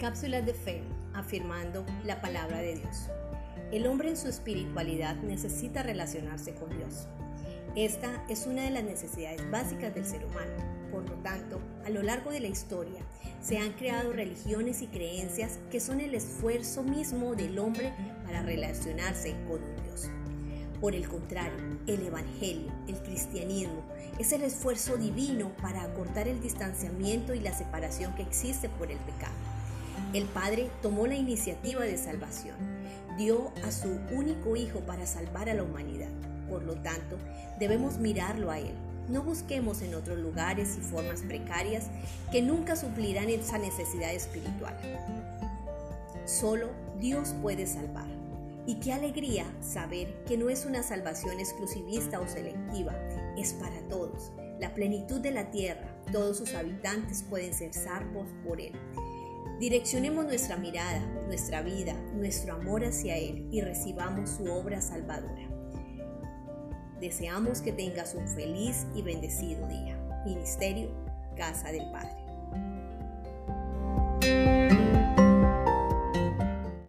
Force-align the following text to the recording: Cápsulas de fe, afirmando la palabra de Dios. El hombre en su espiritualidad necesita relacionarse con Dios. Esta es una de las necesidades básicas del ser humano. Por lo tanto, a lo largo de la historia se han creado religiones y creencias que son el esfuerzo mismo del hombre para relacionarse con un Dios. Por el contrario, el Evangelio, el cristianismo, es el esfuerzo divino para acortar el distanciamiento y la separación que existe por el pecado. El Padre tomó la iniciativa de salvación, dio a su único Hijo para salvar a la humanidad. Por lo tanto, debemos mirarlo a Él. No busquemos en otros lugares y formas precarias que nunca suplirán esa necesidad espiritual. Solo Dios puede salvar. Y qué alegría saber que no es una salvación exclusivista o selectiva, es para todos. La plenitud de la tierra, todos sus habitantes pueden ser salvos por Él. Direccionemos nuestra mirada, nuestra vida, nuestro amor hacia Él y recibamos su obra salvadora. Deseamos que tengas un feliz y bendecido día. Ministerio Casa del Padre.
Cápsulas 0.00 0.46
de 0.46 0.54
fe, 0.54 0.80
afirmando 1.12 1.84
la 2.06 2.22
palabra 2.22 2.56
de 2.56 2.76
Dios. 2.76 3.10
El 3.70 3.86
hombre 3.86 4.08
en 4.08 4.16
su 4.16 4.28
espiritualidad 4.28 5.16
necesita 5.16 5.82
relacionarse 5.82 6.54
con 6.54 6.70
Dios. 6.74 7.06
Esta 7.76 8.24
es 8.30 8.46
una 8.46 8.62
de 8.62 8.70
las 8.70 8.82
necesidades 8.82 9.42
básicas 9.50 9.94
del 9.94 10.06
ser 10.06 10.24
humano. 10.24 10.54
Por 10.90 11.06
lo 11.06 11.16
tanto, 11.16 11.60
a 11.84 11.90
lo 11.90 12.02
largo 12.02 12.30
de 12.30 12.40
la 12.40 12.46
historia 12.46 13.02
se 13.42 13.58
han 13.58 13.74
creado 13.74 14.14
religiones 14.14 14.80
y 14.80 14.86
creencias 14.86 15.58
que 15.70 15.80
son 15.80 16.00
el 16.00 16.14
esfuerzo 16.14 16.82
mismo 16.82 17.34
del 17.34 17.58
hombre 17.58 17.92
para 18.24 18.40
relacionarse 18.40 19.36
con 19.46 19.62
un 19.62 19.82
Dios. 19.84 20.08
Por 20.80 20.94
el 20.94 21.06
contrario, 21.08 21.78
el 21.86 22.06
Evangelio, 22.06 22.72
el 22.88 22.96
cristianismo, 23.02 23.84
es 24.18 24.32
el 24.32 24.44
esfuerzo 24.44 24.96
divino 24.96 25.54
para 25.60 25.82
acortar 25.82 26.26
el 26.26 26.40
distanciamiento 26.40 27.34
y 27.34 27.40
la 27.40 27.52
separación 27.52 28.14
que 28.14 28.22
existe 28.22 28.70
por 28.70 28.90
el 28.90 28.98
pecado. 29.00 29.59
El 30.12 30.24
Padre 30.24 30.70
tomó 30.82 31.06
la 31.06 31.14
iniciativa 31.14 31.82
de 31.82 31.96
salvación, 31.96 32.56
dio 33.16 33.52
a 33.64 33.70
su 33.70 33.88
único 34.12 34.56
Hijo 34.56 34.80
para 34.80 35.06
salvar 35.06 35.48
a 35.48 35.54
la 35.54 35.62
humanidad. 35.62 36.10
Por 36.48 36.64
lo 36.64 36.74
tanto, 36.74 37.16
debemos 37.60 37.98
mirarlo 37.98 38.50
a 38.50 38.58
Él. 38.58 38.74
No 39.08 39.22
busquemos 39.22 39.82
en 39.82 39.94
otros 39.94 40.18
lugares 40.18 40.76
y 40.78 40.80
formas 40.80 41.22
precarias 41.22 41.86
que 42.32 42.42
nunca 42.42 42.76
suplirán 42.76 43.28
esa 43.28 43.58
necesidad 43.58 44.12
espiritual. 44.12 44.76
Solo 46.26 46.68
Dios 47.00 47.34
puede 47.40 47.66
salvar. 47.66 48.06
Y 48.66 48.76
qué 48.76 48.92
alegría 48.92 49.46
saber 49.60 50.22
que 50.24 50.36
no 50.36 50.50
es 50.50 50.64
una 50.64 50.82
salvación 50.82 51.40
exclusivista 51.40 52.20
o 52.20 52.28
selectiva, 52.28 52.94
es 53.36 53.52
para 53.54 53.80
todos. 53.88 54.32
La 54.60 54.74
plenitud 54.74 55.20
de 55.20 55.30
la 55.30 55.50
tierra, 55.50 55.88
todos 56.12 56.36
sus 56.36 56.54
habitantes 56.54 57.22
pueden 57.22 57.54
ser 57.54 57.72
salvos 57.72 58.28
por 58.46 58.60
Él. 58.60 58.72
Direccionemos 59.58 60.24
nuestra 60.24 60.56
mirada, 60.56 61.00
nuestra 61.26 61.62
vida, 61.62 61.94
nuestro 62.14 62.54
amor 62.54 62.84
hacia 62.84 63.16
Él 63.16 63.46
y 63.50 63.60
recibamos 63.60 64.30
su 64.30 64.44
obra 64.50 64.80
salvadora. 64.80 65.48
Deseamos 67.00 67.60
que 67.60 67.72
tengas 67.72 68.14
un 68.14 68.28
feliz 68.28 68.86
y 68.94 69.02
bendecido 69.02 69.66
día. 69.68 69.96
Ministerio 70.24 70.90
Casa 71.36 71.72
del 71.72 71.90
Padre. 71.90 72.19